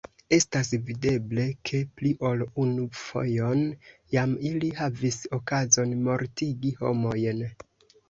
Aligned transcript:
Estas 0.35 0.69
videble, 0.85 1.45
ke 1.71 1.81
pli 1.99 2.13
ol 2.31 2.41
unu 2.65 2.87
fojon 3.03 3.63
jam 4.17 4.35
ili 4.53 4.75
havis 4.83 5.23
okazon 5.41 5.99
mortigi 6.11 6.77
homojn! 6.85 7.51